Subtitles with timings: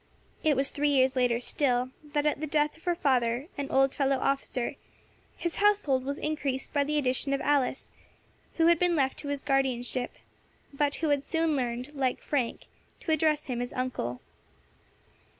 [0.43, 3.93] It was three years later still, that, at the death of her father, an old
[3.93, 4.73] fellow officer,
[5.37, 7.91] his household was increased by the addition of Alice,
[8.55, 10.13] who had been left to his guardianship,
[10.73, 12.65] but who had soon learned, like Frank,
[13.01, 14.21] to address him as uncle.